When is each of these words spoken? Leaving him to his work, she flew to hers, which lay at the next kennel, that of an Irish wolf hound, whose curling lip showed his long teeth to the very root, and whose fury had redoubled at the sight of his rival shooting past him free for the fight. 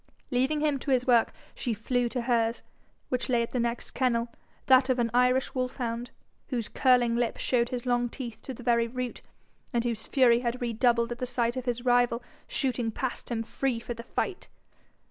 Leaving 0.31 0.61
him 0.61 0.79
to 0.79 0.89
his 0.89 1.05
work, 1.05 1.31
she 1.53 1.75
flew 1.75 2.09
to 2.09 2.21
hers, 2.23 2.63
which 3.09 3.29
lay 3.29 3.43
at 3.43 3.51
the 3.51 3.59
next 3.59 3.91
kennel, 3.91 4.29
that 4.65 4.89
of 4.89 4.97
an 4.97 5.11
Irish 5.13 5.53
wolf 5.53 5.75
hound, 5.75 6.09
whose 6.47 6.67
curling 6.69 7.15
lip 7.15 7.37
showed 7.37 7.69
his 7.69 7.85
long 7.85 8.09
teeth 8.09 8.41
to 8.41 8.51
the 8.55 8.63
very 8.63 8.87
root, 8.87 9.21
and 9.71 9.83
whose 9.83 10.07
fury 10.07 10.39
had 10.39 10.59
redoubled 10.59 11.11
at 11.11 11.19
the 11.19 11.27
sight 11.27 11.55
of 11.55 11.65
his 11.65 11.85
rival 11.85 12.23
shooting 12.47 12.89
past 12.89 13.29
him 13.29 13.43
free 13.43 13.79
for 13.79 13.93
the 13.93 14.01
fight. 14.01 14.47